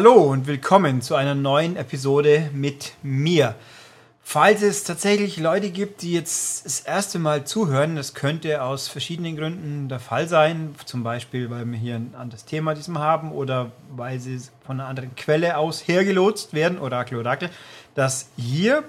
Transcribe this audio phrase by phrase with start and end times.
[0.00, 3.54] Hallo und willkommen zu einer neuen Episode mit mir.
[4.22, 9.36] Falls es tatsächlich Leute gibt, die jetzt das erste Mal zuhören, das könnte aus verschiedenen
[9.36, 10.74] Gründen der Fall sein.
[10.86, 14.88] Zum Beispiel, weil wir hier ein anderes Thema diesem haben oder weil sie von einer
[14.88, 17.50] anderen Quelle aus hergelotst werden, Orakel, Orakel.
[17.94, 18.84] Das hier,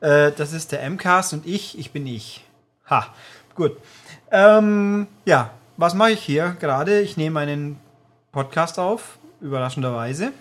[0.00, 2.44] äh, das ist der MCAST und ich, ich bin ich.
[2.90, 3.14] Ha,
[3.54, 3.76] gut.
[4.32, 6.98] Ähm, ja, was mache ich hier gerade?
[6.98, 7.78] Ich nehme einen
[8.32, 10.32] Podcast auf überraschenderweise.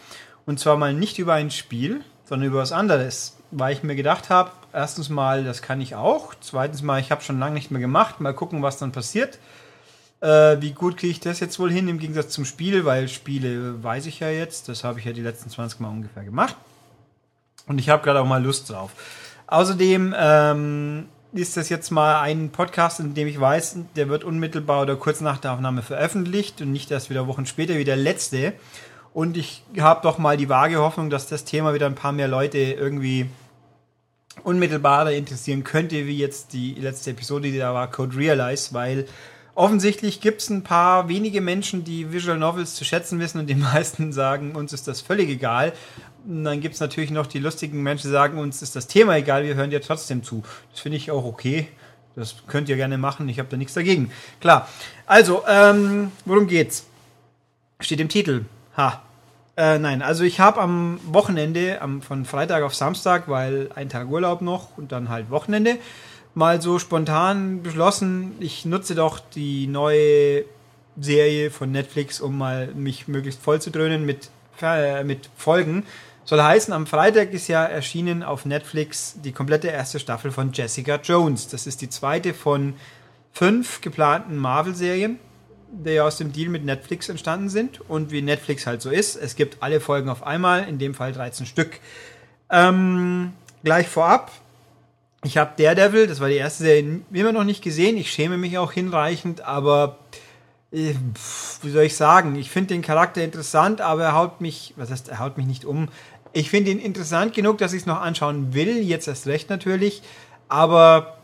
[0.45, 3.37] Und zwar mal nicht über ein Spiel, sondern über was anderes.
[3.51, 6.33] Weil ich mir gedacht habe, erstens mal, das kann ich auch.
[6.41, 8.19] Zweitens mal, ich habe schon lange nicht mehr gemacht.
[8.19, 9.39] Mal gucken, was dann passiert.
[10.19, 13.83] Äh, wie gut kriege ich das jetzt wohl hin im Gegensatz zum Spiel, weil Spiele
[13.83, 14.67] weiß ich ja jetzt.
[14.67, 16.55] Das habe ich ja die letzten 20 Mal ungefähr gemacht.
[17.67, 18.91] Und ich habe gerade auch mal Lust drauf.
[19.47, 24.81] Außerdem ähm, ist das jetzt mal ein Podcast, in dem ich weiß, der wird unmittelbar
[24.81, 28.53] oder kurz nach der Aufnahme veröffentlicht und nicht erst wieder Wochen später wie der letzte.
[29.13, 32.27] Und ich habe doch mal die vage Hoffnung, dass das Thema wieder ein paar mehr
[32.27, 33.27] Leute irgendwie
[34.43, 39.07] unmittelbarer interessieren könnte, wie jetzt die letzte Episode, die da war, Code Realize, weil
[39.57, 43.55] offensichtlich gibt es ein paar wenige Menschen, die Visual Novels zu schätzen wissen und die
[43.73, 45.73] meisten sagen, uns ist das völlig egal.
[46.25, 49.17] Und dann gibt es natürlich noch die lustigen Menschen, die sagen, uns ist das Thema
[49.17, 50.43] egal, wir hören dir trotzdem zu.
[50.71, 51.67] Das finde ich auch okay.
[52.15, 54.11] Das könnt ihr gerne machen, ich habe da nichts dagegen.
[54.41, 54.67] Klar.
[55.05, 56.85] Also, ähm, worum geht's?
[57.79, 58.45] Steht im Titel.
[58.75, 59.01] Ha.
[59.55, 64.07] Äh, nein, also ich habe am Wochenende, am, von Freitag auf Samstag, weil ein Tag
[64.07, 65.77] Urlaub noch und dann halt Wochenende,
[66.37, 70.45] mal so spontan beschlossen, ich nutze doch die neue
[70.99, 74.29] Serie von Netflix, um mal mich möglichst voll zu dröhnen mit,
[74.61, 75.83] äh, mit Folgen.
[76.25, 80.99] Soll heißen, am Freitag ist ja erschienen auf Netflix die komplette erste Staffel von Jessica
[81.01, 81.47] Jones.
[81.47, 82.75] Das ist die zweite von
[83.31, 85.19] fünf geplanten Marvel-Serien
[85.69, 87.81] die ja aus dem Deal mit Netflix entstanden sind.
[87.89, 91.13] Und wie Netflix halt so ist, es gibt alle Folgen auf einmal, in dem Fall
[91.13, 91.79] 13 Stück.
[92.49, 93.33] Ähm,
[93.63, 94.31] gleich vorab,
[95.23, 97.97] ich habe Daredevil, das war die erste Serie, immer noch nicht gesehen.
[97.97, 99.97] Ich schäme mich auch hinreichend, aber
[100.71, 100.93] äh,
[101.61, 102.35] wie soll ich sagen?
[102.35, 105.65] Ich finde den Charakter interessant, aber er haut mich, was heißt, er haut mich nicht
[105.65, 105.89] um.
[106.33, 110.03] Ich finde ihn interessant genug, dass ich es noch anschauen will, jetzt erst recht natürlich,
[110.49, 111.17] aber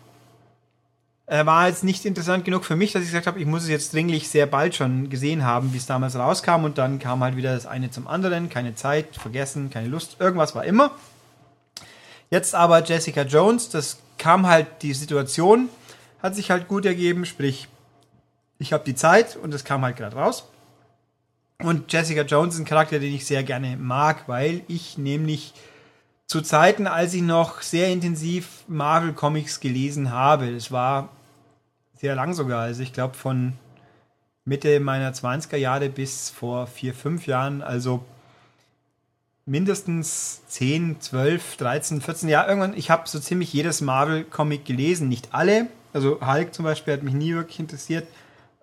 [1.28, 3.70] äh, war jetzt nicht interessant genug für mich, dass ich gesagt habe, ich muss es
[3.70, 7.36] jetzt dringlich sehr bald schon gesehen haben, wie es damals rauskam und dann kam halt
[7.36, 10.92] wieder das eine zum anderen, keine Zeit, vergessen, keine Lust, irgendwas war immer.
[12.34, 15.70] Jetzt aber Jessica Jones, das kam halt die Situation,
[16.20, 17.68] hat sich halt gut ergeben, sprich,
[18.58, 20.50] ich habe die Zeit und es kam halt gerade raus.
[21.60, 25.54] Und Jessica Jones ist ein Charakter, den ich sehr gerne mag, weil ich nämlich
[26.26, 30.50] zu Zeiten, als ich noch sehr intensiv Marvel Comics gelesen habe.
[30.50, 31.10] Es war
[31.94, 32.62] sehr lang sogar.
[32.62, 33.54] Also ich glaube von
[34.44, 37.62] Mitte meiner 20er Jahre bis vor vier, fünf Jahren.
[37.62, 38.04] Also
[39.46, 42.50] mindestens 10, 12, 13, 14 Jahre.
[42.50, 45.09] Irgendwann, ich habe so ziemlich jedes Marvel-Comic gelesen.
[45.09, 45.68] Nicht alle.
[45.92, 48.08] Also Hulk zum Beispiel hat mich nie wirklich interessiert.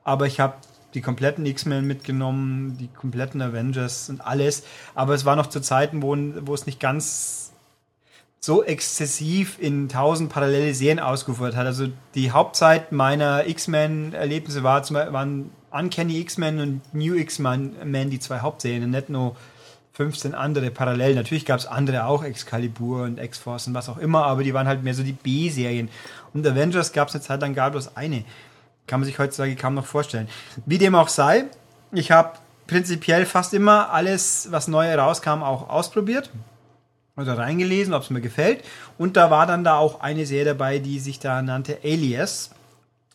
[0.04, 0.54] Aber ich habe
[0.94, 4.64] die kompletten X-Men mitgenommen, die kompletten Avengers und alles.
[4.94, 7.52] Aber es war noch zu Zeiten, wo, wo es nicht ganz
[8.40, 11.66] so exzessiv in tausend parallele Serien ausgeführt hat.
[11.66, 18.90] Also die Hauptzeit meiner X-Men-Erlebnisse war waren Uncanny X-Men und New X-Men die zwei Hauptserien
[18.90, 19.36] nicht nur
[20.00, 21.14] 15 andere parallel.
[21.14, 24.66] Natürlich gab es andere auch, Excalibur und X-Force und was auch immer, aber die waren
[24.66, 25.90] halt mehr so die B-Serien.
[26.32, 28.24] Und Avengers gab es eine Zeit lang gar bloß eine.
[28.86, 30.26] Kann man sich heutzutage kaum noch vorstellen.
[30.64, 31.44] Wie dem auch sei,
[31.92, 36.30] ich habe prinzipiell fast immer alles, was neu rauskam, auch ausprobiert
[37.18, 38.64] oder reingelesen, ob es mir gefällt.
[38.96, 42.52] Und da war dann da auch eine Serie dabei, die sich da nannte Alias.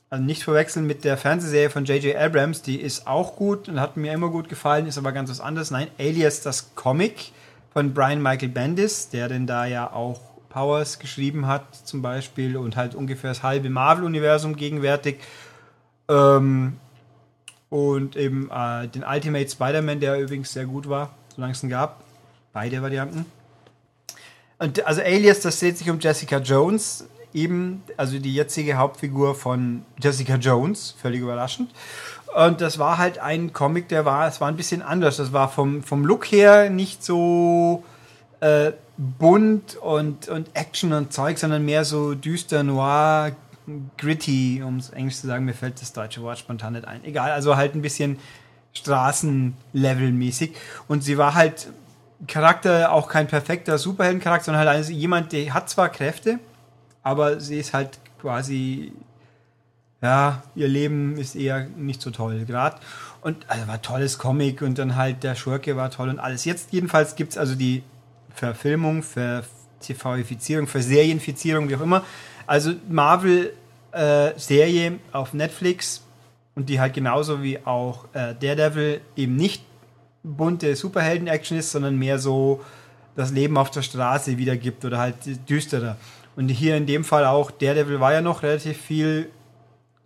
[0.10, 2.16] Also nicht verwechseln mit der Fernsehserie von J.J.
[2.16, 5.42] Abrams, die ist auch gut und hat mir immer gut gefallen, ist aber ganz was
[5.42, 5.72] anderes.
[5.72, 7.32] Nein, Alias, das Comic
[7.74, 10.20] von Brian Michael Bendis, der denn da ja auch
[10.50, 15.18] Powers geschrieben hat, zum Beispiel, und halt ungefähr das halbe Marvel-Universum gegenwärtig.
[16.08, 16.78] Ähm,
[17.70, 22.04] und eben äh, den Ultimate Spider-Man, der übrigens sehr gut war, solange es ihn gab.
[22.54, 23.26] Beide Varianten.
[24.60, 27.06] Und also Alias, das dreht sich um Jessica Jones,
[27.36, 31.72] eben, also die jetzige Hauptfigur von Jessica Jones, völlig überraschend.
[32.36, 35.18] Und das war halt ein Comic, der war, es war ein bisschen anders.
[35.18, 37.84] Das war vom, vom Look her nicht so
[38.40, 43.32] äh, bunt und, und Action und Zeug, sondern mehr so düster, noir,
[43.98, 45.46] gritty, um es Englisch zu sagen.
[45.46, 47.04] Mir fällt das deutsche Wort spontan nicht ein.
[47.04, 48.20] Egal, also halt ein bisschen
[48.76, 50.52] Straßenlevel-mäßig.
[50.88, 51.68] Und sie war halt
[52.28, 56.40] Charakter auch kein perfekter Superheldencharakter, sondern halt also jemand, der hat zwar Kräfte,
[57.06, 58.92] aber sie ist halt quasi
[60.02, 62.78] ja, ihr Leben ist eher nicht so toll gerade.
[63.22, 66.46] Und also war tolles Comic und dann halt der Schurke war toll und alles.
[66.46, 67.84] Jetzt jedenfalls gibt es also die
[68.34, 69.44] Verfilmung, Ver
[69.80, 72.04] TVifizierung, Serienfizierung, wie auch immer.
[72.48, 76.04] Also Marvel-Serie äh, auf Netflix
[76.56, 79.64] und die halt genauso wie auch äh, Daredevil eben nicht
[80.24, 82.64] bunte Superhelden-Action ist, sondern mehr so
[83.16, 85.16] das Leben auf der Straße wiedergibt oder halt
[85.48, 85.98] düsterer.
[86.36, 89.30] Und hier in dem Fall auch, Daredevil war ja noch relativ viel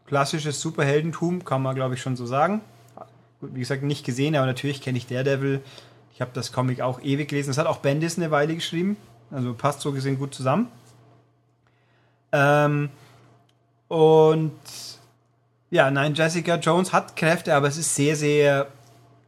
[0.06, 2.62] klassisches Superheldentum, kann man glaube ich schon so sagen.
[3.42, 5.62] Wie gesagt, nicht gesehen, aber natürlich kenne ich Daredevil.
[6.14, 7.50] Ich habe das Comic auch ewig gelesen.
[7.50, 8.98] Das hat auch Bendis eine Weile geschrieben.
[9.32, 10.68] Also passt so gesehen gut zusammen.
[12.32, 12.90] Ähm,
[13.88, 14.60] und
[15.70, 18.68] ja, nein, Jessica Jones hat Kräfte, aber es ist sehr, sehr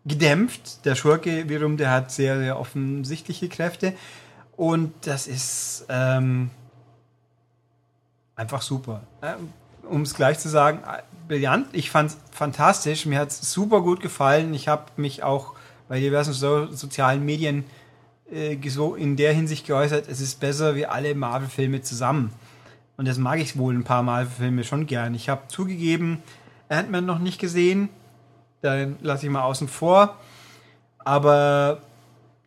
[0.06, 0.86] gedämpft.
[0.86, 3.94] Der Schurke wiederum, der hat sehr, sehr offensichtliche Kräfte.
[4.57, 6.50] Und das ist ähm,
[8.35, 9.01] einfach super.
[9.21, 9.53] Ähm,
[9.89, 10.79] um es gleich zu sagen,
[11.27, 11.67] brillant.
[11.73, 13.05] Ich fand es fantastisch.
[13.05, 14.53] Mir hat es super gut gefallen.
[14.53, 15.55] Ich habe mich auch
[15.87, 17.65] bei diversen so sozialen Medien
[18.31, 22.31] äh, so in der Hinsicht geäußert, es ist besser wie alle Marvel-Filme zusammen.
[22.97, 25.13] Und das mag ich wohl ein paar Marvel-Filme schon gern.
[25.15, 26.23] Ich habe zugegeben,
[26.69, 27.89] Ant-Man noch nicht gesehen.
[28.61, 30.17] Dann lasse ich mal außen vor.
[30.99, 31.81] Aber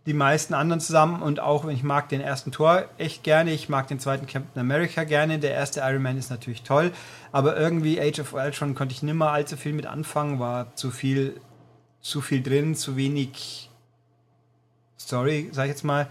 [0.07, 1.23] die meisten anderen zusammen.
[1.23, 5.05] Und auch ich mag den ersten Tor echt gerne, ich mag den zweiten Captain America
[5.05, 6.93] gerne, der erste Iron Man ist natürlich toll,
[7.33, 11.41] aber irgendwie Age of Ultron konnte ich nimmer allzu viel mit anfangen, war zu viel,
[12.01, 13.71] zu viel drin, zu wenig
[14.99, 16.09] Story, sag ich jetzt mal.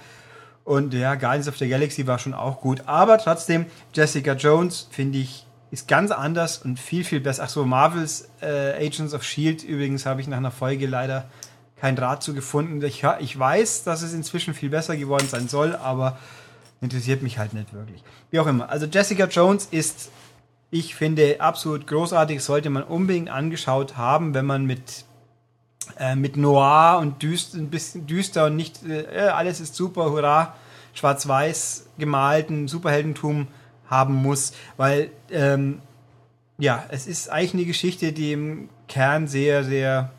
[0.63, 5.19] Und ja, Guardians of the Galaxy war schon auch gut, aber trotzdem Jessica Jones finde
[5.19, 7.45] ich ist ganz anders und viel viel besser.
[7.45, 11.25] Ach so, Marvels äh, Agents of Shield übrigens habe ich nach einer Folge leider
[11.83, 12.81] kein Draht zu gefunden.
[12.85, 16.17] Ich, ich weiß, dass es inzwischen viel besser geworden sein soll, aber
[16.79, 18.01] interessiert mich halt nicht wirklich.
[18.31, 18.69] Wie auch immer.
[18.69, 20.09] Also Jessica Jones ist,
[20.71, 22.41] ich finde, absolut großartig.
[22.41, 25.03] Sollte man unbedingt angeschaut haben, wenn man mit
[25.99, 30.55] äh, mit Noir und düster, ein bisschen düster und nicht äh, alles ist super, hurra,
[30.93, 33.49] schwarz-weiß gemalten Superheldentum
[33.89, 35.81] haben muss, weil ähm,
[36.57, 40.11] ja, es ist eigentlich eine Geschichte, die im Kern sehr, sehr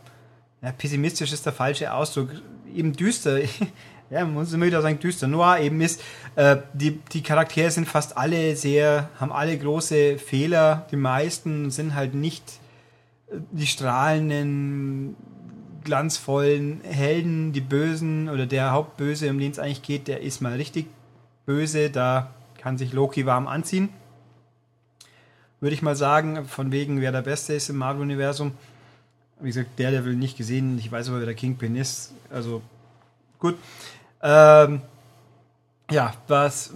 [0.64, 2.30] ja, pessimistisch ist der falsche Ausdruck,
[2.74, 3.38] eben düster.
[4.10, 5.28] ja, man muss immer wieder sagen, düster.
[5.28, 6.02] Noir eben ist,
[6.36, 10.86] äh, die, die Charaktere sind fast alle sehr, haben alle große Fehler.
[10.90, 12.44] Die meisten sind halt nicht
[13.30, 15.16] äh, die strahlenden,
[15.84, 20.54] glanzvollen Helden, die Bösen oder der Hauptböse, um den es eigentlich geht, der ist mal
[20.54, 20.86] richtig
[21.44, 21.90] böse.
[21.90, 23.90] Da kann sich Loki warm anziehen.
[25.60, 28.52] Würde ich mal sagen, von wegen, wer der Beste ist im Marvel-Universum.
[29.40, 30.78] Wie gesagt, der, will nicht gesehen.
[30.78, 32.12] Ich weiß aber, wer der Kingpin ist.
[32.30, 32.62] Also,
[33.38, 33.56] gut.
[34.22, 34.82] Ähm,
[35.90, 36.72] ja, was.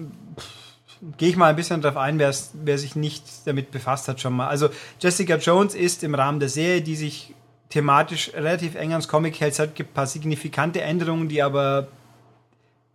[1.16, 4.48] Gehe ich mal ein bisschen darauf ein, wer sich nicht damit befasst hat schon mal.
[4.48, 4.68] Also
[5.00, 7.34] Jessica Jones ist im Rahmen der Serie, die sich
[7.68, 9.58] thematisch relativ eng ans Comic hält.
[9.58, 11.86] Es gibt ein paar signifikante Änderungen, die aber,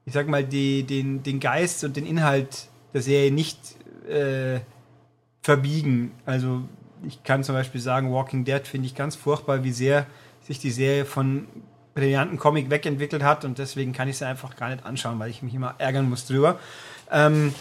[0.06, 3.57] ich sag mal, die, den, den Geist und den Inhalt der Serie nicht
[4.09, 4.59] äh,
[5.42, 6.12] verbiegen.
[6.25, 6.63] Also
[7.06, 10.06] ich kann zum Beispiel sagen, Walking Dead finde ich ganz furchtbar, wie sehr
[10.42, 11.48] sich die Serie von
[11.94, 15.42] brillanten Comic wegentwickelt hat und deswegen kann ich sie einfach gar nicht anschauen, weil ich
[15.42, 16.60] mich immer ärgern muss drüber.
[17.12, 17.54] Ähm,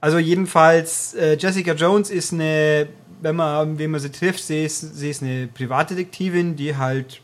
[0.00, 2.88] also jedenfalls, äh, Jessica Jones ist eine,
[3.20, 7.20] wenn man, wenn man sie trifft, sie ist, sie ist eine Privatdetektivin, die halt,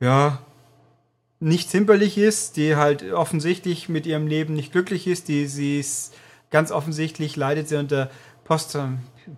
[0.00, 0.38] ja,
[1.40, 6.14] nicht zimperlich ist, die halt offensichtlich mit ihrem Leben nicht glücklich ist, die sie ist
[6.52, 8.10] ganz offensichtlich leidet sie unter
[8.52, 8.76] Post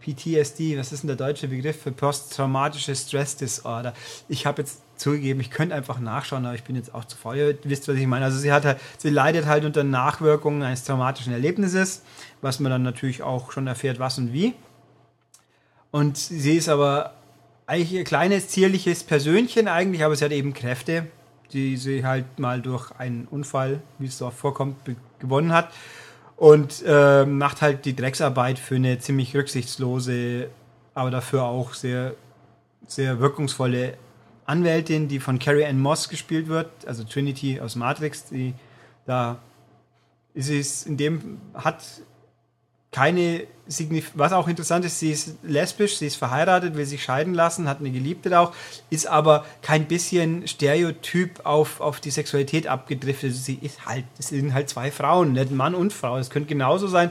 [0.01, 3.95] PTSD, was ist denn der deutsche Begriff für posttraumatische Stress Disorder?
[4.29, 7.37] Ich habe jetzt zugegeben, ich könnte einfach nachschauen, aber ich bin jetzt auch zu faul.
[7.37, 8.25] Ihr wisst, was ich meine.
[8.25, 12.03] Also sie hat halt, sie leidet halt unter Nachwirkungen eines traumatischen Erlebnisses,
[12.41, 14.55] was man dann natürlich auch schon erfährt, was und wie.
[15.93, 17.15] Und sie ist aber
[17.69, 21.07] eigentlich ein kleines, zierliches Persönchen eigentlich, aber sie hat eben Kräfte,
[21.53, 24.75] die sie halt mal durch einen Unfall, wie es so vorkommt,
[25.21, 25.71] gewonnen hat
[26.37, 30.49] und äh, macht halt die Drecksarbeit für eine ziemlich rücksichtslose,
[30.95, 32.15] aber dafür auch sehr,
[32.87, 33.97] sehr wirkungsvolle
[34.47, 38.55] Anwältin, die von Carrie Ann Moss gespielt wird, also Trinity aus Matrix, die
[39.07, 39.39] da
[40.35, 41.83] ist es in dem hat
[42.95, 47.35] keine Signif was auch interessant ist, sie ist lesbisch, sie ist verheiratet, will sich scheiden
[47.35, 48.53] lassen, hat eine Geliebte auch,
[48.89, 53.35] ist aber kein bisschen Stereotyp auf, auf die Sexualität abgedriftet.
[53.35, 56.19] Sie ist halt, es sind halt zwei Frauen, nicht Mann und Frau.
[56.19, 57.11] Es könnte genauso sein.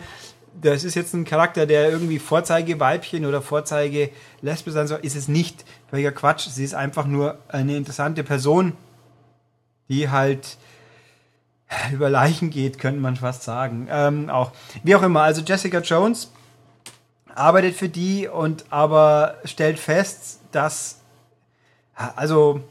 [0.62, 4.10] Das ist jetzt ein Charakter, der irgendwie Vorzeigeweibchen oder Vorzeige
[4.42, 5.00] lesbisch sein soll.
[5.02, 5.66] Ist es nicht.
[5.90, 6.48] Völliger Quatsch.
[6.48, 8.72] Sie ist einfach nur eine interessante Person,
[9.90, 10.58] die halt
[11.92, 13.88] über Leichen geht, könnte man fast sagen.
[13.90, 14.52] Ähm, auch.
[14.84, 16.32] Wie auch immer, also Jessica Jones
[17.34, 21.02] arbeitet für die und aber stellt fest, dass
[21.96, 22.64] also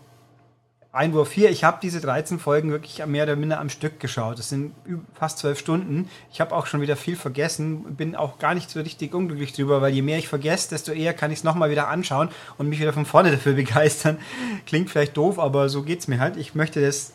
[0.95, 4.39] Einwurf 4, ich habe diese 13 Folgen wirklich mehr oder minder am Stück geschaut.
[4.39, 4.75] Das sind
[5.15, 6.11] fast zwölf Stunden.
[6.31, 9.81] Ich habe auch schon wieder viel vergessen, bin auch gar nicht so richtig unglücklich drüber,
[9.81, 12.79] weil je mehr ich vergesse, desto eher kann ich es nochmal wieder anschauen und mich
[12.79, 14.19] wieder von vorne dafür begeistern.
[14.67, 16.37] Klingt vielleicht doof, aber so geht es mir halt.
[16.37, 17.15] Ich möchte das,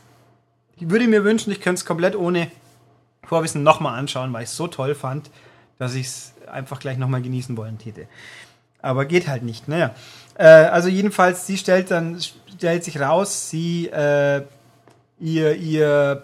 [0.80, 2.52] ich würde mir wünschen, ich könnte es komplett ohne
[3.24, 5.30] Vorwissen nochmal anschauen, weil ich es so toll fand,
[5.78, 8.08] dass ich es einfach gleich nochmal genießen wollen täte.
[8.82, 9.68] Aber geht halt nicht.
[9.68, 9.94] Naja.
[10.36, 14.44] Äh, also jedenfalls, sie stellt dann, stellt sich raus, sie, äh,
[15.20, 16.24] ihr, ihr,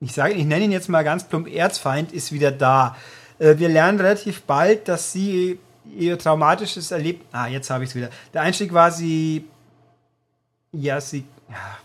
[0.00, 2.96] ich sage, ich nenne ihn jetzt mal ganz plump, Erzfeind ist wieder da.
[3.38, 5.58] Äh, wir lernen relativ bald, dass sie
[5.96, 8.10] ihr traumatisches Erlebnis, ah, jetzt habe ich es wieder.
[8.34, 9.46] Der Einstieg war sie,
[10.72, 11.78] ja, sie, ja,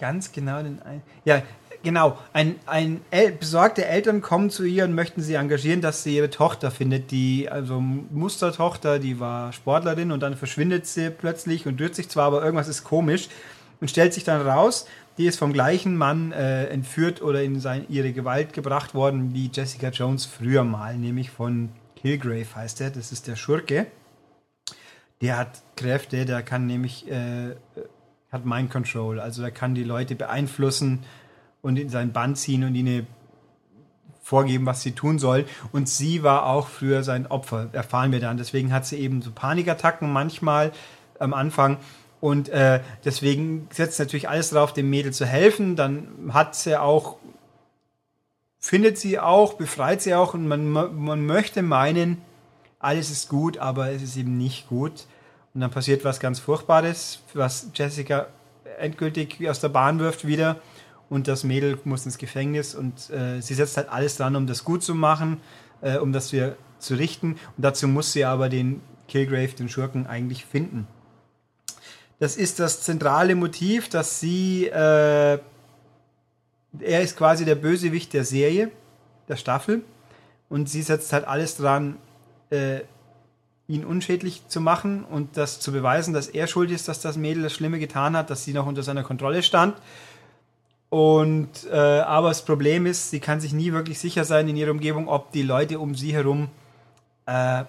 [0.00, 0.80] ganz genau den,
[1.24, 1.42] ja,
[1.82, 6.16] genau, ein, ein El besorgte Eltern kommen zu ihr und möchten sie engagieren, dass sie
[6.16, 11.80] ihre Tochter findet, die, also Mustertochter, die war Sportlerin und dann verschwindet sie plötzlich und
[11.80, 13.28] rührt sich zwar, aber irgendwas ist komisch
[13.80, 14.86] und stellt sich dann raus,
[15.18, 19.50] die ist vom gleichen Mann äh, entführt oder in sein, ihre Gewalt gebracht worden wie
[19.52, 23.86] Jessica Jones früher mal, nämlich von Kilgrave heißt er, das ist der Schurke.
[25.20, 27.50] Der hat Kräfte, der kann nämlich, äh,
[28.30, 31.00] hat Mind Control, also er kann die Leute beeinflussen,
[31.62, 33.06] und in sein Band ziehen und ihnen
[34.22, 35.44] vorgeben, was sie tun sollen.
[35.72, 38.36] Und sie war auch früher sein Opfer, erfahren wir dann.
[38.36, 40.72] Deswegen hat sie eben so Panikattacken manchmal
[41.18, 41.78] am Anfang.
[42.20, 45.74] Und äh, deswegen setzt natürlich alles darauf, dem Mädel zu helfen.
[45.74, 47.16] Dann hat sie auch,
[48.58, 50.34] findet sie auch, befreit sie auch.
[50.34, 52.18] Und man, man möchte meinen,
[52.78, 55.06] alles ist gut, aber es ist eben nicht gut.
[55.54, 58.28] Und dann passiert was ganz Furchtbares, was Jessica
[58.78, 60.60] endgültig aus der Bahn wirft wieder
[61.10, 64.64] und das Mädel muss ins Gefängnis und äh, sie setzt halt alles dran, um das
[64.64, 65.40] gut zu machen,
[65.82, 67.32] äh, um das wir zu richten.
[67.32, 70.86] Und dazu muss sie aber den Kilgrave, den Schurken, eigentlich finden.
[72.20, 75.38] Das ist das zentrale Motiv, dass sie, äh,
[76.78, 78.70] er ist quasi der Bösewicht der Serie,
[79.28, 79.82] der Staffel,
[80.48, 81.96] und sie setzt halt alles dran,
[82.50, 82.80] äh,
[83.70, 87.42] ihn unschädlich zu machen und das zu beweisen, dass er schuld ist, dass das Mädel
[87.42, 89.76] das Schlimme getan hat, dass sie noch unter seiner Kontrolle stand
[90.90, 94.72] und äh, aber das Problem ist, sie kann sich nie wirklich sicher sein in ihrer
[94.72, 96.48] Umgebung, ob die Leute um sie herum
[97.26, 97.64] äh,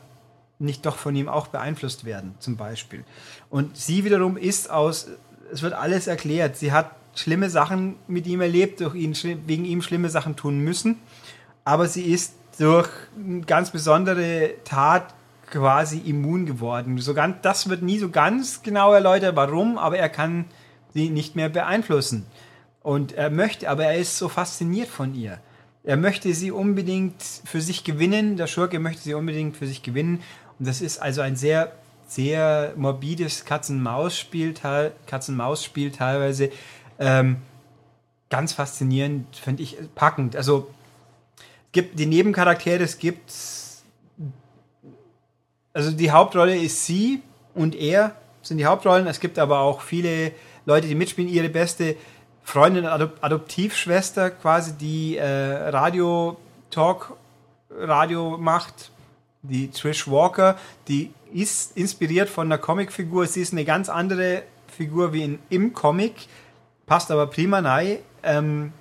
[0.58, 3.04] nicht doch von ihm auch beeinflusst werden, zum Beispiel.
[3.50, 5.08] Und sie wiederum ist aus,
[5.54, 6.58] es wird alles erklärt.
[6.58, 9.16] Sie hat schlimme Sachen mit ihm erlebt, durch ihn
[9.46, 10.98] wegen ihm schlimme Sachen tun müssen,
[11.64, 15.14] aber sie ist durch eine ganz besondere Tat
[15.52, 16.98] quasi immun geworden.
[16.98, 20.46] So ganz, das wird nie so ganz genau erläutert, warum, aber er kann
[20.94, 22.26] sie nicht mehr beeinflussen.
[22.82, 25.40] Und er möchte, aber er ist so fasziniert von ihr.
[25.84, 28.38] Er möchte sie unbedingt für sich gewinnen.
[28.38, 30.22] Der Schurke möchte sie unbedingt für sich gewinnen.
[30.58, 31.72] Und das ist also ein sehr,
[32.08, 34.54] sehr morbides Katz-und-Maus-Spiel,
[35.06, 36.52] Katz-und-Maus-Spiel teilweise.
[37.00, 37.38] Ähm,
[38.30, 40.36] ganz faszinierend, finde ich packend.
[40.36, 40.70] Also
[41.72, 43.32] gibt die Nebencharaktere, es gibt
[45.74, 47.22] also die Hauptrolle ist sie
[47.54, 49.08] und er sind die Hauptrollen.
[49.08, 50.32] Es gibt aber auch viele
[50.66, 51.32] Leute, die mitspielen.
[51.32, 51.96] Ihre beste
[52.44, 56.38] Freundin, Adop Adoptivschwester quasi, die äh, Radio
[56.70, 57.16] Talk
[57.70, 58.92] Radio macht,
[59.42, 63.26] die Trish Walker, die ist inspiriert von einer Comicfigur.
[63.28, 66.28] Sie ist eine ganz andere Figur wie in, im Comic,
[66.86, 68.00] passt aber prima rein.
[68.24, 68.74] Ähm,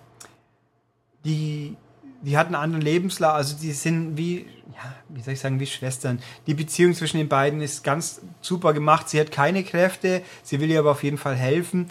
[1.25, 1.76] die,
[2.22, 5.66] die hat einen anderen Lebenslauf, also die sind wie, ja, wie soll ich sagen, wie
[5.66, 6.20] Schwestern.
[6.46, 9.08] Die Beziehung zwischen den beiden ist ganz super gemacht.
[9.08, 11.88] Sie hat keine Kräfte, sie will ihr aber auf jeden Fall helfen.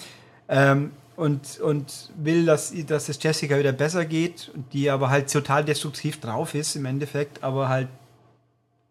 [0.47, 5.65] Ähm, und, und will, dass, dass es Jessica wieder besser geht, die aber halt total
[5.65, 7.89] destruktiv drauf ist im Endeffekt, aber halt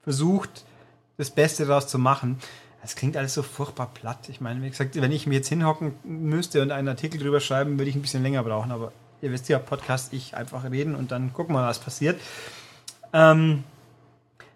[0.02, 0.66] versucht,
[1.16, 2.38] das Beste daraus zu machen.
[2.82, 4.28] Das klingt alles so furchtbar platt.
[4.28, 7.78] Ich meine, wie gesagt, wenn ich mir jetzt hinhocken müsste und einen Artikel drüber schreiben,
[7.78, 11.10] würde ich ein bisschen länger brauchen, aber ihr wisst ja, Podcast, ich einfach reden und
[11.10, 12.20] dann gucken wir, was passiert.
[13.12, 13.64] Ähm,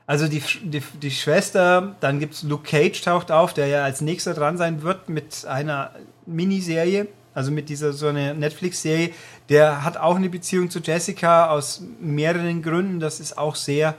[0.07, 4.01] also die, die, die Schwester, dann gibt es Luke Cage taucht auf, der ja als
[4.01, 5.93] nächster dran sein wird mit einer
[6.27, 9.11] Miniserie also mit dieser so eine Netflix-Serie,
[9.49, 13.01] der hat auch eine Beziehung zu Jessica aus mehreren Gründen.
[13.01, 13.95] Das ist auch sehr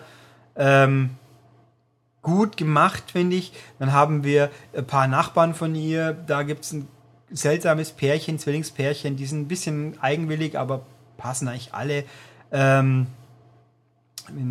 [0.56, 1.12] ähm,
[2.22, 3.54] gut gemacht, finde ich.
[3.80, 6.14] Dann haben wir ein paar Nachbarn von ihr.
[6.14, 6.88] Da gibt es ein
[7.34, 10.86] seltsames Pärchen, Zwillingspärchen, die sind ein bisschen eigenwillig, aber
[11.18, 12.06] passen eigentlich alle.
[12.52, 13.08] Ähm,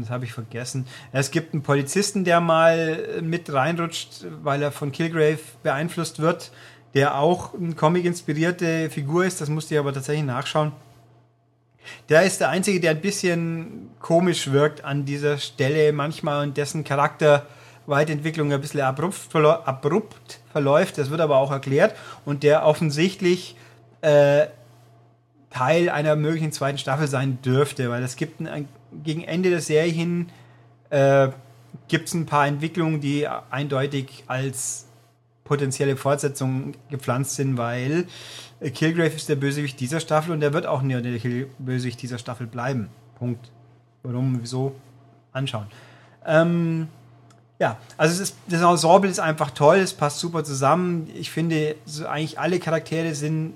[0.01, 0.87] das habe ich vergessen.
[1.13, 6.53] Es gibt einen Polizisten, der mal mit reinrutscht, weil er von Kilgrave beeinflusst wird
[6.95, 10.73] der auch eine Comic-inspirierte Figur ist, das musste ich aber tatsächlich nachschauen.
[12.09, 16.85] Der ist der Einzige, der ein bisschen komisch wirkt an dieser Stelle manchmal und dessen
[16.85, 17.47] Charakter
[17.87, 19.31] Weiterentwicklung ein bisschen abrupt,
[20.53, 20.99] verläuft.
[20.99, 23.57] Das wird aber auch erklärt und der offensichtlich
[24.03, 24.47] äh,
[25.51, 28.69] Teil einer möglichen zweiten Staffel sein dürfte, weil es gibt ein,
[29.05, 30.31] gegen Ende der Serie hin
[30.91, 31.29] äh,
[31.89, 34.87] gibt es ein paar Entwicklungen, die eindeutig als
[35.45, 38.07] potenzielle Fortsetzung gepflanzt sind, weil
[38.61, 41.19] Kilgrave ist der Bösewicht dieser Staffel und er wird auch nur der
[41.59, 42.89] Bösewicht dieser Staffel bleiben.
[43.19, 43.51] Punkt.
[44.03, 44.75] Warum, wieso?
[45.33, 45.67] Anschauen.
[46.27, 46.89] Ähm,
[47.63, 51.09] ja, also ist, das Ensemble ist einfach toll, es passt super zusammen.
[51.15, 53.55] Ich finde, so eigentlich alle Charaktere sind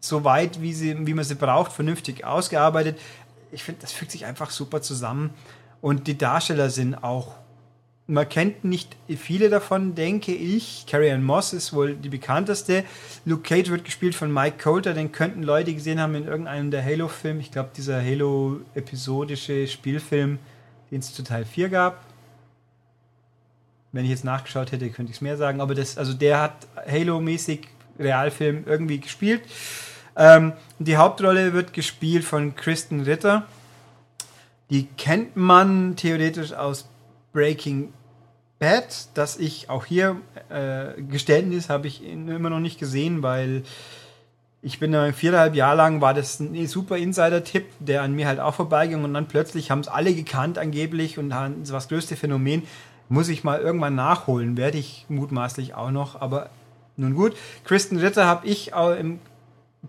[0.00, 3.00] so weit, wie, sie, wie man sie braucht, vernünftig ausgearbeitet.
[3.50, 5.30] Ich finde, das fügt sich einfach super zusammen.
[5.80, 7.36] Und die Darsteller sind auch,
[8.06, 10.84] man kennt nicht viele davon, denke ich.
[10.86, 12.84] Carrie Ann Moss ist wohl die bekannteste.
[13.24, 16.84] Luke Cage wird gespielt von Mike Coulter, den könnten Leute gesehen haben in irgendeinem der
[16.84, 17.40] Halo-Filme.
[17.40, 20.38] Ich glaube, dieser Halo-episodische Spielfilm,
[20.90, 22.07] den es zu Teil 4 gab.
[23.92, 25.60] Wenn ich jetzt nachgeschaut hätte, könnte ich es mehr sagen.
[25.60, 27.68] Aber das, also der hat Halo-mäßig
[27.98, 29.42] Realfilm irgendwie gespielt.
[30.16, 33.46] Ähm, die Hauptrolle wird gespielt von Kristen Ritter.
[34.70, 36.88] Die kennt man theoretisch aus
[37.32, 37.92] Breaking
[38.58, 40.16] Bad, das ich auch hier
[40.48, 43.62] äh, Geständnis habe ich immer noch nicht gesehen, weil
[44.60, 48.40] ich bin da viereinhalb Jahre lang, war das ein super Insider-Tipp, der an mir halt
[48.40, 52.16] auch vorbeiging und dann plötzlich haben es alle gekannt angeblich und haben war das größte
[52.16, 52.64] Phänomen.
[53.08, 56.50] Muss ich mal irgendwann nachholen, werde ich mutmaßlich auch noch, aber
[56.96, 57.36] nun gut.
[57.64, 59.20] Kristen Ritter habe ich auch im,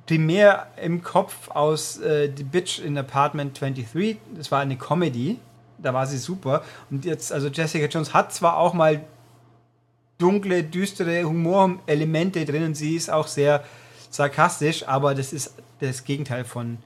[0.06, 4.18] primär im Kopf aus äh, The Bitch in Apartment 23.
[4.36, 5.40] Das war eine Comedy,
[5.78, 6.64] da war sie super.
[6.90, 9.02] Und jetzt, also Jessica Jones hat zwar auch mal
[10.18, 13.64] dunkle, düstere Humorelemente drin und sie ist auch sehr
[14.12, 16.78] sarkastisch, aber das ist das Gegenteil von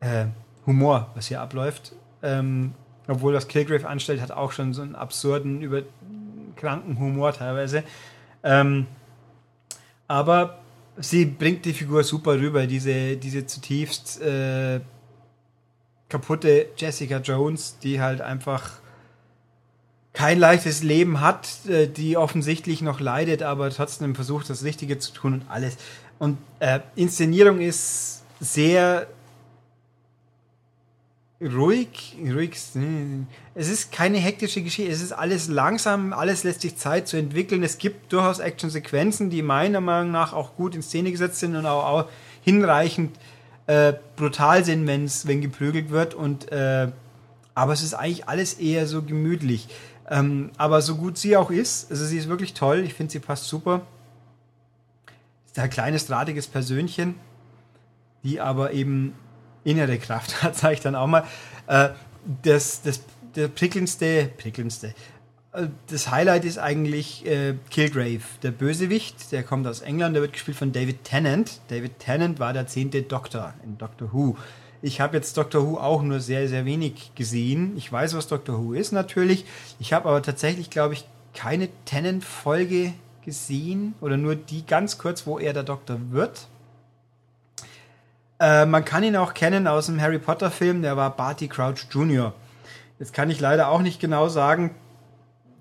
[0.00, 0.26] äh,
[0.66, 1.92] Humor, was hier abläuft.
[2.22, 2.74] Ähm,
[3.08, 5.82] obwohl das Kilgrave anstellt, hat auch schon so einen absurden, über
[6.56, 7.84] kranken Humor teilweise.
[8.42, 8.86] Ähm,
[10.08, 10.58] aber
[10.96, 14.80] sie bringt die Figur super rüber, diese, diese zutiefst äh,
[16.08, 18.72] kaputte Jessica Jones, die halt einfach
[20.12, 25.12] kein leichtes Leben hat, äh, die offensichtlich noch leidet, aber trotzdem versucht, das Richtige zu
[25.12, 25.76] tun und alles.
[26.18, 29.08] Und äh, Inszenierung ist sehr
[31.44, 32.56] ruhig, ruhig.
[33.54, 34.90] Es ist keine hektische Geschichte.
[34.90, 37.62] Es ist alles langsam, alles lässt sich Zeit zu entwickeln.
[37.62, 41.66] Es gibt durchaus Actionsequenzen, die meiner Meinung nach auch gut in Szene gesetzt sind und
[41.66, 42.08] auch, auch
[42.42, 43.18] hinreichend
[43.66, 46.14] äh, brutal sind, wenn's, wenn geprügelt wird.
[46.14, 46.88] Und äh,
[47.54, 49.68] aber es ist eigentlich alles eher so gemütlich.
[50.10, 52.80] Ähm, aber so gut sie auch ist, also sie ist wirklich toll.
[52.80, 53.82] Ich finde, sie passt super.
[55.46, 57.14] Ist ein kleines, drahtiges Persönchen,
[58.22, 59.14] die aber eben
[59.64, 61.24] innere Kraft hat, sage ich dann auch mal.
[61.66, 61.90] Äh,
[62.42, 63.00] das, das,
[63.54, 64.94] prickelndste, prickelndste,
[65.52, 70.32] äh, das Highlight ist eigentlich äh, Kilgrave, der Bösewicht, der kommt aus England, der wird
[70.32, 71.60] gespielt von David Tennant.
[71.68, 74.36] David Tennant war der zehnte Doktor in Doctor Who.
[74.82, 77.74] Ich habe jetzt Doctor Who auch nur sehr, sehr wenig gesehen.
[77.76, 79.46] Ich weiß, was Doctor Who ist natürlich.
[79.80, 82.92] Ich habe aber tatsächlich, glaube ich, keine Tennant-Folge
[83.24, 86.48] gesehen oder nur die ganz kurz, wo er der Doktor wird.
[88.44, 91.86] Äh, man kann ihn auch kennen aus dem Harry Potter Film, der war Barty Crouch
[91.90, 92.34] Jr.
[92.98, 94.74] Jetzt kann ich leider auch nicht genau sagen,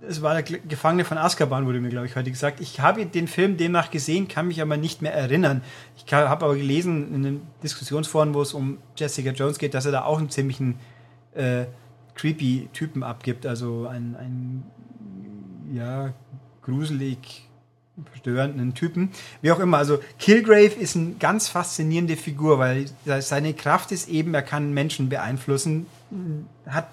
[0.06, 2.60] es war der Gefangene von Azkaban, wurde mir, glaube ich, heute gesagt.
[2.60, 5.62] Ich habe den Film demnach gesehen, kann mich aber nicht mehr erinnern.
[5.96, 9.94] Ich habe aber gelesen in den Diskussionsforen, wo es um Jessica Jones geht, dass er
[9.94, 10.78] da auch einen ziemlichen
[11.36, 11.64] äh,
[12.16, 13.46] creepy Typen abgibt.
[13.46, 14.64] Also einen, einen
[15.74, 16.14] ja,
[16.64, 17.48] gruselig
[18.18, 19.12] störenden Typen.
[19.42, 22.86] Wie auch immer, also Kilgrave ist eine ganz faszinierende Figur, weil
[23.20, 25.86] seine Kraft ist eben, er kann Menschen beeinflussen,
[26.66, 26.88] hat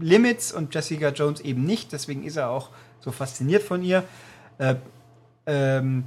[0.00, 4.04] Limits und Jessica Jones eben nicht, deswegen ist er auch so fasziniert von ihr.
[4.58, 4.76] Äh,
[5.46, 6.04] ähm,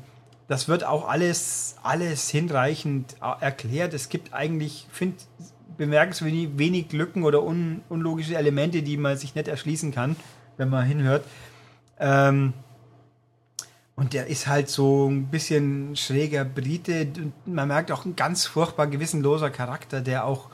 [0.47, 3.93] das wird auch alles, alles hinreichend erklärt.
[3.93, 5.17] Es gibt eigentlich, finde
[5.77, 10.15] bemerkenswert wenig Lücken oder un, unlogische Elemente, die man sich nicht erschließen kann,
[10.57, 11.23] wenn man hinhört.
[11.99, 12.53] Ähm,
[13.99, 17.01] und der ist halt so ein bisschen schräger Brite.
[17.17, 20.49] Und man merkt auch ein ganz furchtbar gewissenloser Charakter, der auch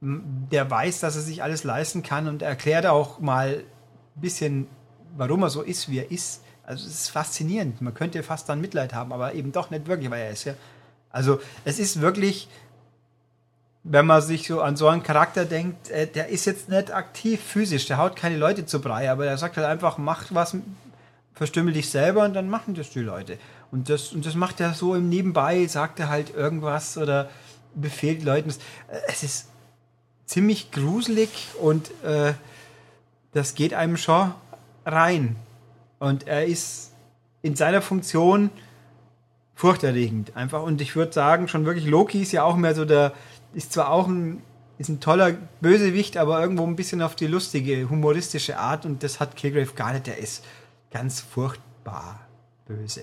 [0.00, 4.68] der weiß, dass er sich alles leisten kann und erklärt auch mal ein bisschen,
[5.16, 6.42] warum er so ist, wie er ist.
[6.62, 7.80] Also es ist faszinierend.
[7.82, 10.54] Man könnte fast dann Mitleid haben, aber eben doch nicht wirklich, weil er ist ja.
[11.10, 12.48] Also es ist wirklich,
[13.82, 17.40] wenn man sich so an so einen Charakter denkt, äh, der ist jetzt nicht aktiv
[17.42, 20.56] physisch, der haut keine Leute zu Brei, aber der sagt halt einfach, mach was,
[21.34, 23.38] verstümmel dich selber und dann machen das die Leute.
[23.70, 27.28] Und das, und das macht er so im Nebenbei, sagt er halt irgendwas oder
[27.74, 28.54] befehlt Leuten.
[29.08, 29.48] Es ist
[30.26, 32.34] ziemlich gruselig und äh,
[33.32, 34.32] das geht einem schon
[34.86, 35.36] rein.
[35.98, 36.92] Und er ist
[37.42, 38.50] in seiner Funktion
[39.54, 40.62] furchterregend einfach.
[40.62, 43.12] Und ich würde sagen, schon wirklich Loki ist ja auch mehr so der,
[43.54, 44.42] ist zwar auch ein,
[44.78, 48.84] ist ein toller Bösewicht, aber irgendwo ein bisschen auf die lustige, humoristische Art.
[48.84, 50.06] Und das hat Kilgrave gar nicht.
[50.06, 50.44] Der ist
[50.94, 52.20] ganz furchtbar
[52.66, 53.02] böse.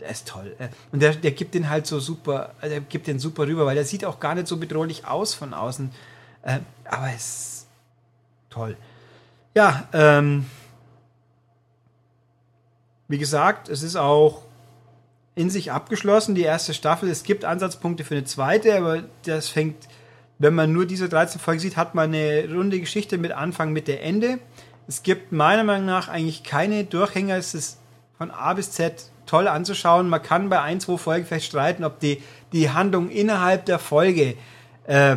[0.00, 0.56] Der ist toll.
[0.92, 3.84] Und der, der gibt den halt so super, der gibt den super rüber, weil der
[3.84, 5.90] sieht auch gar nicht so bedrohlich aus von außen.
[6.42, 7.66] Äh, aber es ist
[8.48, 8.76] toll.
[9.54, 10.46] Ja, ähm,
[13.08, 14.42] wie gesagt, es ist auch
[15.34, 17.08] in sich abgeschlossen, die erste Staffel.
[17.08, 19.88] Es gibt Ansatzpunkte für eine zweite, aber das fängt,
[20.38, 23.98] wenn man nur diese 13 Folgen sieht, hat man eine runde Geschichte mit Anfang, Mitte,
[23.98, 24.38] Ende.
[24.88, 27.36] Es gibt meiner Meinung nach eigentlich keine Durchhänger.
[27.36, 27.78] Es ist
[28.18, 30.08] von A bis Z toll anzuschauen.
[30.08, 32.22] Man kann bei ein, zwei Folgen vielleicht streiten, ob die,
[32.52, 34.36] die Handlung innerhalb der Folge
[34.86, 35.16] äh,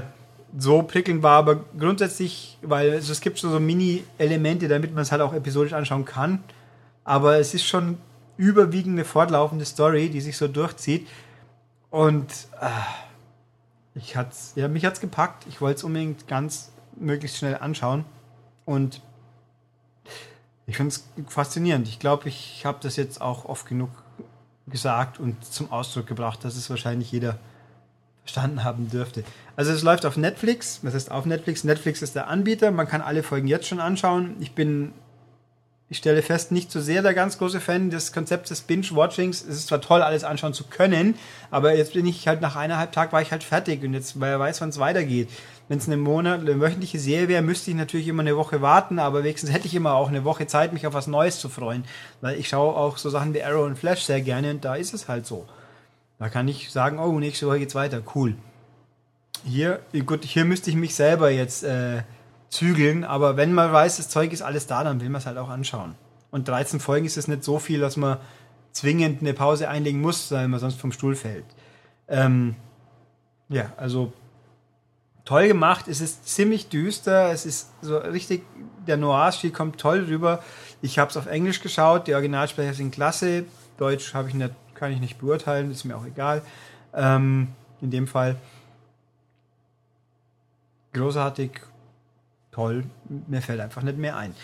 [0.57, 5.11] so prickelnd war, aber grundsätzlich, weil also es gibt so, so Mini-Elemente, damit man es
[5.11, 6.43] halt auch episodisch anschauen kann.
[7.03, 7.99] Aber es ist schon
[8.37, 11.07] überwiegend eine fortlaufende Story, die sich so durchzieht.
[11.91, 12.69] Und äh,
[13.95, 15.45] ich hat's, ja, mich hat's gepackt.
[15.47, 18.05] Ich wollte es unbedingt ganz möglichst schnell anschauen.
[18.65, 19.01] Und
[20.69, 21.87] ich finde es faszinierend.
[21.87, 23.89] Ich glaube, ich habe das jetzt auch oft genug
[24.67, 27.39] gesagt und zum Ausdruck gebracht, dass es wahrscheinlich jeder
[28.21, 29.23] verstanden haben dürfte.
[29.55, 31.63] Also es läuft auf Netflix, das heißt auf Netflix.
[31.63, 34.35] Netflix ist der Anbieter, man kann alle Folgen jetzt schon anschauen.
[34.39, 34.93] Ich bin,
[35.89, 39.41] ich stelle fest, nicht so sehr der ganz große Fan des Konzepts des Binge-Watchings.
[39.41, 41.15] Es ist zwar toll, alles anschauen zu können,
[41.49, 44.33] aber jetzt bin ich halt nach eineinhalb Tagen war ich halt fertig und jetzt, weil
[44.33, 45.29] er weiß, wann es weitergeht
[45.69, 48.97] wenn es eine Monat, eine wöchentliche Serie wäre, müsste ich natürlich immer eine Woche warten,
[48.97, 51.85] aber wenigstens hätte ich immer auch eine Woche Zeit, mich auf was Neues zu freuen.
[52.21, 54.95] Weil ich schaue auch so Sachen wie Arrow und Flash sehr gerne und da ist
[54.95, 55.45] es halt so.
[56.17, 58.35] Da kann ich sagen, oh, nächste Woche geht's weiter, cool.
[59.45, 62.01] Hier, gut, hier müsste ich mich selber jetzt äh,
[62.49, 65.37] zügeln, aber wenn man weiß, das Zeug ist alles da, dann will man es halt
[65.37, 65.93] auch anschauen.
[66.31, 68.17] Und 13 Folgen ist es nicht so viel, dass man
[68.71, 71.45] zwingend eine Pause einlegen muss, weil man sonst vom Stuhl fällt.
[72.07, 72.55] Ähm,
[73.49, 74.13] ja, also
[75.25, 75.87] toll gemacht.
[75.87, 77.31] Es ist ziemlich düster.
[77.31, 78.43] Es ist so richtig,
[78.87, 80.43] der Noir-Stil kommt toll rüber.
[80.81, 82.07] Ich habe es auf Englisch geschaut.
[82.07, 83.45] Die Originalsprecher sind klasse.
[83.77, 85.71] Deutsch ich nicht, kann ich nicht beurteilen.
[85.71, 86.41] Ist mir auch egal.
[86.93, 87.49] Ähm,
[87.81, 88.35] in dem Fall
[90.93, 91.61] großartig,
[92.51, 92.85] toll.
[93.27, 94.35] Mir fällt einfach nicht mehr ein.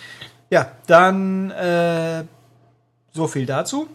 [0.49, 2.23] Ja, dann äh,
[3.11, 3.88] so viel dazu.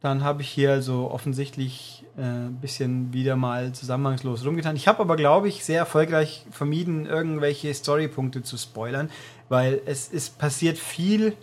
[0.00, 4.76] Dann habe ich hier so offensichtlich äh, bisschen wieder mal zusammenhangslos rumgetan.
[4.76, 9.10] Ich habe aber, glaube ich, sehr erfolgreich vermieden, irgendwelche Storypunkte zu spoilern,
[9.48, 11.36] weil es ist passiert viel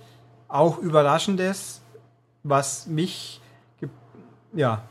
[0.48, 1.82] auch Überraschendes,
[2.44, 3.42] was mich
[4.54, 4.84] ja,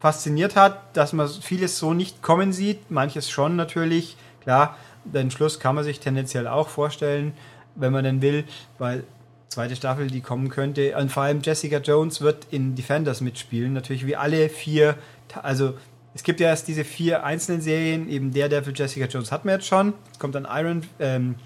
[0.00, 4.16] fasziniert hat, dass man vieles so nicht kommen sieht, manches schon natürlich.
[4.42, 7.32] Klar, den Schluss kann man sich tendenziell auch vorstellen,
[7.74, 8.44] wenn man denn will,
[8.78, 9.04] weil
[9.48, 10.96] zweite Staffel, die kommen könnte.
[10.96, 13.72] Und vor allem Jessica Jones wird in Defenders mitspielen.
[13.72, 14.96] Natürlich wie alle vier,
[15.42, 15.74] also
[16.14, 19.48] es gibt ja erst diese vier einzelnen Serien, eben der, der für Jessica Jones hatten
[19.48, 19.94] wir jetzt schon.
[20.12, 21.36] Es kommt dann Iron, ähm,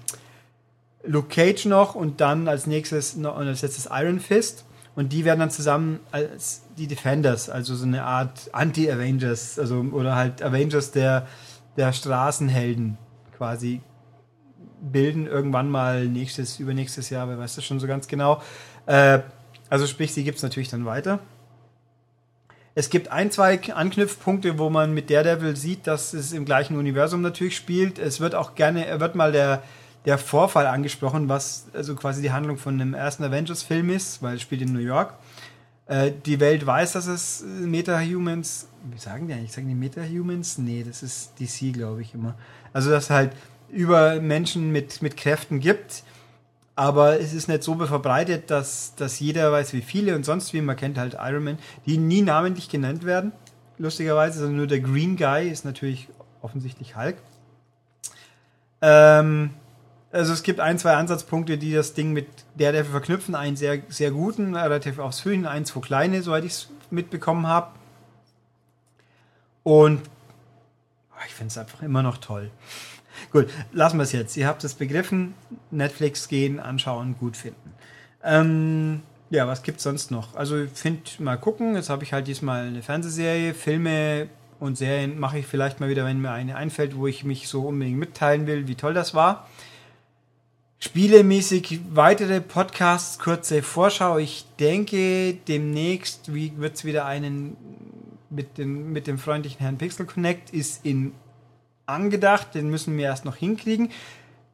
[1.03, 4.65] Luke Cage noch und dann als nächstes noch, und als letztes Iron Fist.
[4.95, 10.15] Und die werden dann zusammen als die Defenders, also so eine Art Anti-Avengers, also oder
[10.15, 11.27] halt Avengers der,
[11.77, 12.97] der Straßenhelden
[13.35, 13.81] quasi
[14.91, 18.41] bilden irgendwann mal nächstes, übernächstes Jahr, wer weiß das schon so ganz genau.
[18.85, 19.19] Äh,
[19.69, 21.19] also sprich, sie gibt es natürlich dann weiter.
[22.75, 27.21] Es gibt ein, zwei Anknüpfpunkte, wo man mit Daredevil sieht, dass es im gleichen Universum
[27.21, 27.99] natürlich spielt.
[27.99, 29.61] Es wird auch gerne, wird mal der,
[30.05, 34.41] der Vorfall angesprochen, was also quasi die Handlung von dem ersten Avengers-Film ist, weil es
[34.41, 35.13] spielt in New York.
[35.85, 39.51] Äh, die Welt weiß, dass es Meta-Humans, wie sagen die eigentlich?
[39.51, 40.57] Sagen die Meta-Humans?
[40.57, 42.35] Nee, das ist DC, glaube ich immer.
[42.73, 43.33] Also, dass halt
[43.73, 46.03] über Menschen mit, mit Kräften gibt.
[46.75, 50.61] Aber es ist nicht so verbreitet, dass, dass jeder weiß, wie viele und sonst wie.
[50.61, 53.31] Man kennt halt Iron Man, die nie namentlich genannt werden.
[53.77, 56.07] Lustigerweise, sondern nur der Green Guy ist natürlich
[56.41, 57.17] offensichtlich Hulk.
[58.81, 59.51] Ähm,
[60.11, 63.35] also es gibt ein, zwei Ansatzpunkte, die das Ding mit der der verknüpfen.
[63.35, 67.71] Einen sehr, sehr guten, relativ ausführlichen, ein, zwei kleine, soweit ich es mitbekommen habe.
[69.63, 70.01] Und
[71.27, 72.51] ich finde es einfach immer noch toll.
[73.31, 74.37] Gut, lassen wir es jetzt.
[74.37, 75.33] Ihr habt es begriffen.
[75.71, 77.73] Netflix gehen, anschauen, gut finden.
[78.23, 80.35] Ähm, ja, was gibt's sonst noch?
[80.35, 81.75] Also, ich finde, mal gucken.
[81.75, 83.53] Jetzt habe ich halt diesmal eine Fernsehserie.
[83.53, 87.47] Filme und Serien mache ich vielleicht mal wieder, wenn mir eine einfällt, wo ich mich
[87.47, 89.47] so unbedingt mitteilen will, wie toll das war.
[90.79, 94.17] Spielemäßig weitere Podcasts, kurze Vorschau.
[94.17, 97.55] Ich denke, demnächst wird es wieder einen
[98.29, 101.13] mit, den, mit dem freundlichen Herrn Pixel Connect, ist in
[101.85, 103.89] angedacht, den müssen wir erst noch hinkriegen.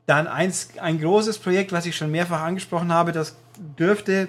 [0.05, 3.35] Dann eins, ein großes Projekt, was ich schon mehrfach angesprochen habe, das
[3.77, 4.27] dürfte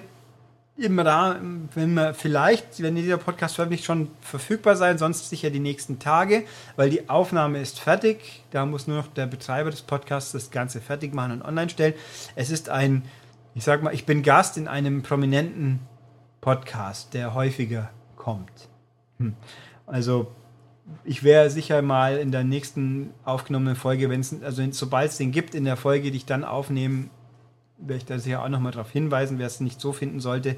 [0.77, 5.59] im Rahmen, wenn man vielleicht, wenn dieser Podcast veröffentlicht, schon verfügbar sein, sonst sicher die
[5.59, 8.43] nächsten Tage, weil die Aufnahme ist fertig.
[8.51, 11.93] Da muss nur noch der Betreiber des Podcasts das Ganze fertig machen und online stellen.
[12.35, 13.03] Es ist ein,
[13.53, 15.79] ich sag mal, ich bin Gast in einem prominenten
[16.39, 18.69] Podcast, der häufiger kommt.
[19.19, 19.35] Hm.
[19.85, 20.31] Also
[21.03, 25.31] ich wäre sicher mal in der nächsten aufgenommenen Folge, wenn es, also sobald es den
[25.31, 27.09] gibt, in der Folge, die ich dann aufnehme,
[27.77, 30.55] werde ich da sicher auch nochmal darauf hinweisen, wer es nicht so finden sollte.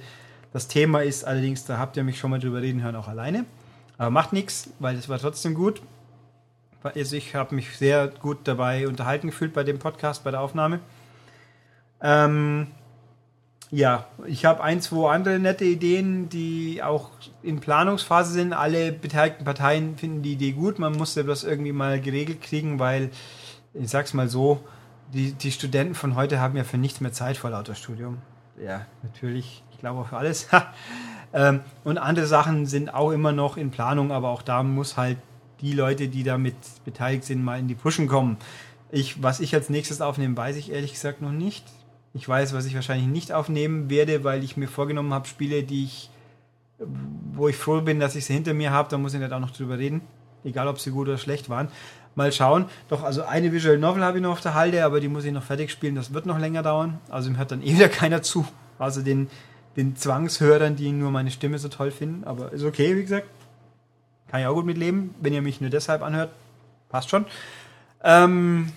[0.51, 3.45] Das Thema ist allerdings, da habt ihr mich schon mal drüber reden hören, auch alleine.
[3.97, 5.81] Aber macht nichts, weil es war trotzdem gut.
[6.83, 10.79] Also ich habe mich sehr gut dabei unterhalten gefühlt bei dem Podcast, bei der Aufnahme.
[12.01, 12.67] Ähm,
[13.73, 17.09] ja, ich habe ein, zwei andere nette Ideen, die auch
[17.41, 18.53] in Planungsphase sind.
[18.53, 20.77] Alle beteiligten Parteien finden die Idee gut.
[20.77, 23.09] Man musste das irgendwie mal geregelt kriegen, weil,
[23.73, 24.63] ich sag's mal so,
[25.11, 28.19] die, die Studenten von heute haben ja für nichts mehr Zeit vor lauter Studium.
[28.63, 29.63] Ja, natürlich.
[29.71, 30.47] Ich glaube auch für alles.
[31.33, 35.17] ähm, und andere Sachen sind auch immer noch in Planung, aber auch da muss halt
[35.61, 36.55] die Leute, die damit
[36.85, 38.37] beteiligt sind, mal in die Pushen kommen.
[38.91, 41.65] Ich, was ich als nächstes aufnehme, weiß ich ehrlich gesagt noch nicht.
[42.13, 45.85] Ich weiß, was ich wahrscheinlich nicht aufnehmen werde, weil ich mir vorgenommen habe, Spiele, die
[45.85, 46.09] ich,
[47.33, 49.39] wo ich froh bin, dass ich sie hinter mir habe, da muss ich nicht auch
[49.39, 50.01] noch drüber reden.
[50.43, 51.69] Egal, ob sie gut oder schlecht waren.
[52.15, 52.65] Mal schauen.
[52.89, 55.31] Doch, also eine Visual Novel habe ich noch auf der Halde, aber die muss ich
[55.31, 55.95] noch fertig spielen.
[55.95, 56.99] Das wird noch länger dauern.
[57.09, 58.45] Also ihm hört dann eh wieder keiner zu.
[58.77, 59.29] Also den,
[59.75, 62.23] den Zwangshörern, die nur meine Stimme so toll finden.
[62.25, 63.27] Aber ist okay, wie gesagt.
[64.27, 65.15] Kann ich auch gut mitleben.
[65.21, 66.31] Wenn ihr mich nur deshalb anhört,
[66.89, 67.25] passt schon.
[68.03, 68.71] Ähm,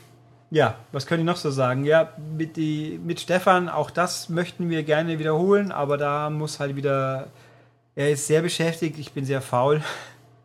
[0.51, 1.85] ja, was könnte ich noch so sagen?
[1.85, 6.77] Ja, mit, die, mit Stefan, auch das möchten wir gerne wiederholen, aber da muss halt
[6.77, 7.29] wieder.
[7.95, 9.83] Er ist sehr beschäftigt, ich bin sehr faul.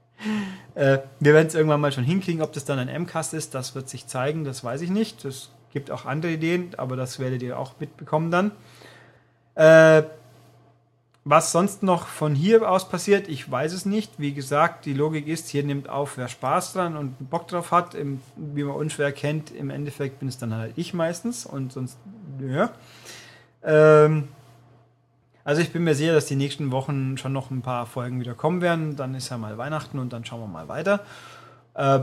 [0.76, 3.76] äh, wir werden es irgendwann mal schon hinkriegen, ob das dann ein MCAST ist, das
[3.76, 5.26] wird sich zeigen, das weiß ich nicht.
[5.26, 8.52] Es gibt auch andere Ideen, aber das werdet ihr auch mitbekommen dann.
[9.56, 10.04] Äh,
[11.24, 14.14] was sonst noch von hier aus passiert, ich weiß es nicht.
[14.18, 17.94] Wie gesagt, die Logik ist, hier nimmt auf, wer Spaß dran und Bock drauf hat.
[17.94, 21.98] Im, wie man unschwer kennt, im Endeffekt bin es dann halt ich meistens und sonst,
[22.40, 22.72] ja.
[23.64, 24.30] Ähm,
[25.44, 28.34] also ich bin mir sicher, dass die nächsten Wochen schon noch ein paar Folgen wieder
[28.34, 28.96] kommen werden.
[28.96, 31.02] Dann ist ja mal Weihnachten und dann schauen wir mal weiter.
[31.76, 32.00] Äh,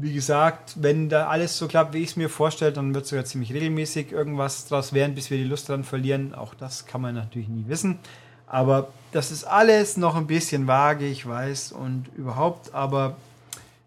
[0.00, 3.24] wie gesagt, wenn da alles so klappt, wie ich es mir vorstelle, dann wird sogar
[3.24, 6.34] ziemlich regelmäßig irgendwas draus werden, bis wir die Lust dran verlieren.
[6.34, 7.98] Auch das kann man natürlich nie wissen.
[8.46, 13.16] Aber das ist alles noch ein bisschen vage, ich weiß, und überhaupt, aber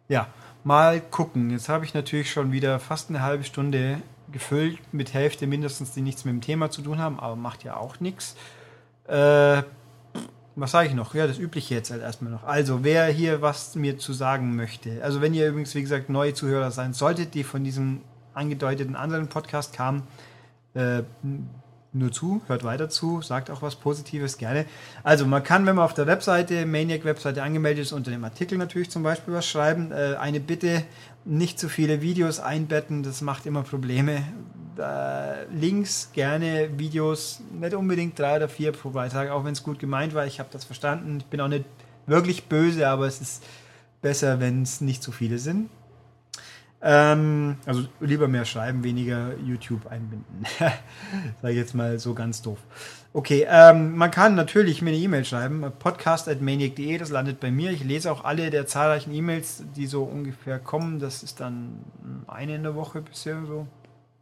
[0.08, 0.28] ja,
[0.63, 1.52] mal gucken.
[1.52, 6.02] Jetzt habe ich natürlich schon wieder fast eine halbe Stunde gefüllt, mit Hälfte mindestens, die
[6.02, 8.36] nichts mit dem Thema zu tun haben, aber macht ja auch nichts.
[9.08, 9.63] Äh,
[10.56, 11.15] was sage ich noch?
[11.15, 12.43] Ja, das Übliche jetzt halt erstmal noch.
[12.43, 16.34] Also, wer hier was mir zu sagen möchte, also wenn ihr übrigens, wie gesagt, neue
[16.34, 18.02] Zuhörer sein solltet, die von diesem
[18.34, 20.04] angedeuteten anderen Podcast kamen,
[20.74, 21.04] äh,
[21.91, 24.65] nur zu, hört weiter zu, sagt auch was Positives gerne.
[25.04, 28.89] Also man kann, wenn man auf der Webseite, Maniac-Webseite angemeldet ist, unter dem Artikel natürlich
[28.91, 29.91] zum Beispiel was schreiben.
[29.91, 30.84] Äh, eine Bitte,
[31.25, 34.23] nicht zu viele Videos einbetten, das macht immer Probleme.
[34.78, 39.80] Äh, Links, gerne Videos, nicht unbedingt drei oder vier pro Beitrag, auch wenn es gut
[39.80, 40.25] gemeint war.
[40.25, 41.17] Ich habe das verstanden.
[41.19, 41.65] Ich bin auch nicht
[42.06, 43.43] wirklich böse, aber es ist
[44.02, 45.69] besser, wenn es nicht zu viele sind.
[46.81, 50.45] Ähm, also lieber mehr schreiben, weniger YouTube einbinden.
[51.41, 52.59] Sag ich jetzt mal so ganz doof.
[53.11, 57.71] Okay, ähm, man kann natürlich mir eine E-Mail schreiben, podcast.maniac.de, das landet bei mir.
[57.71, 60.99] Ich lese auch alle der zahlreichen E-Mails, die so ungefähr kommen.
[60.99, 61.79] Das ist dann
[62.27, 63.67] eine in der Woche bisher so.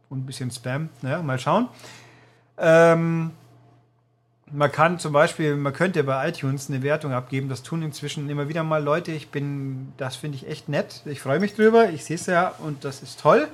[0.08, 0.88] Und ein bisschen Spam.
[1.02, 1.68] Naja, mal schauen.
[2.56, 3.32] Ähm,
[4.52, 7.48] man kann zum Beispiel, man könnte bei iTunes eine Wertung abgeben.
[7.48, 9.12] Das tun inzwischen immer wieder mal Leute.
[9.12, 11.02] Ich bin, das finde ich echt nett.
[11.04, 11.90] Ich freue mich drüber.
[11.90, 13.48] Ich sehe es ja und das ist toll.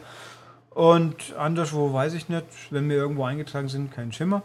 [0.70, 4.42] Und anderswo weiß ich nicht, wenn wir irgendwo eingetragen sind, kein Schimmer.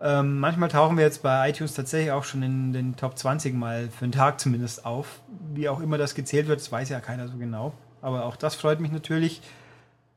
[0.00, 3.88] Ähm, manchmal tauchen wir jetzt bei iTunes tatsächlich auch schon in den Top 20 mal
[3.88, 5.20] für einen Tag zumindest auf.
[5.54, 7.72] Wie auch immer das gezählt wird, das weiß ja keiner so genau.
[8.00, 9.42] Aber auch das freut mich natürlich.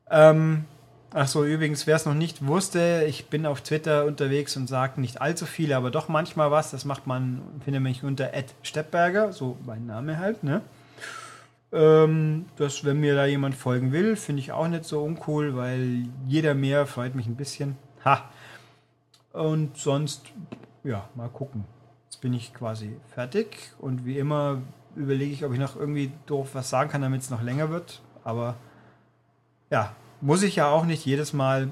[0.10, 0.66] Ähm,
[1.14, 5.20] Achso, übrigens, wer es noch nicht wusste, ich bin auf Twitter unterwegs und sage nicht
[5.20, 6.72] allzu viel, aber doch manchmal was.
[6.72, 10.62] Das macht man, findet mich unter Ed Steppberger, so mein Name halt, ne?
[11.74, 16.06] Ähm, dass, wenn mir da jemand folgen will, finde ich auch nicht so uncool, weil
[16.28, 17.76] jeder mehr freut mich ein bisschen.
[18.06, 18.30] Ha!
[19.34, 20.24] Und sonst,
[20.86, 21.66] ja, mal gucken.
[22.06, 24.62] Jetzt bin ich quasi fertig und wie immer
[24.96, 28.02] überlege ich, ob ich noch irgendwie doof was sagen kann, damit es noch länger wird.
[28.24, 28.56] Aber
[29.70, 31.70] ja, muss ich ja auch nicht jedes Mal.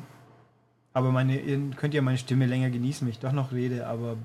[0.94, 4.18] Aber meine, ihr könnt ja meine Stimme länger genießen, wenn ich doch noch rede, aber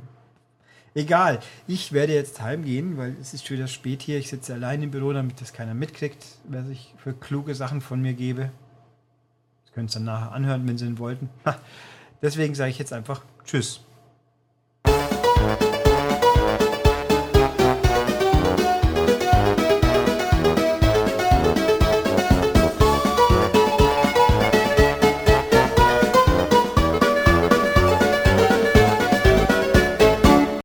[0.95, 1.41] egal.
[1.67, 4.19] Ich werde jetzt heimgehen, weil es ist schon wieder spät hier.
[4.19, 8.01] Ich sitze allein im Büro, damit das keiner mitkriegt, was ich für kluge Sachen von
[8.01, 8.51] mir gebe.
[9.65, 11.29] Das könnt ihr dann nachher anhören, wenn sie ihn wollten.
[12.23, 13.84] Deswegen sage ich jetzt einfach Tschüss.